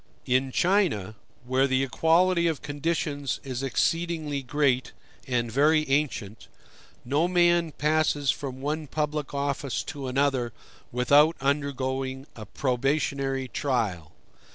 [0.25, 1.13] In China,
[1.45, 4.93] where the equality of conditions is exceedingly great
[5.27, 6.47] and very ancient,
[7.05, 10.53] no man passes from one public office to another
[10.91, 14.11] without undergoing a probationary trial.